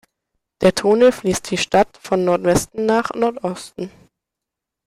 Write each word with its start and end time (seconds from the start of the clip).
Der 0.61 0.73
Tone 0.73 1.11
fließt 1.11 1.51
die 1.51 1.59
Stadt 1.59 1.95
von 1.97 2.25
Nordwesten 2.25 2.87
nach 2.87 3.11
Nordosten. 3.13 3.91